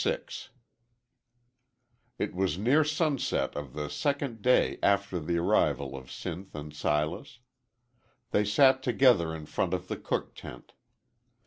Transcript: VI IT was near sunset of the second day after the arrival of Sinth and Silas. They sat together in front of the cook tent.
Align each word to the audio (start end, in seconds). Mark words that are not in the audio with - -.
VI 0.03 0.17
IT 2.17 2.33
was 2.33 2.57
near 2.57 2.83
sunset 2.83 3.55
of 3.55 3.73
the 3.73 3.87
second 3.87 4.41
day 4.41 4.79
after 4.81 5.19
the 5.19 5.37
arrival 5.37 5.95
of 5.95 6.07
Sinth 6.09 6.55
and 6.55 6.73
Silas. 6.73 7.37
They 8.31 8.43
sat 8.43 8.81
together 8.81 9.35
in 9.35 9.45
front 9.45 9.75
of 9.75 9.89
the 9.89 9.97
cook 9.97 10.33
tent. 10.33 10.73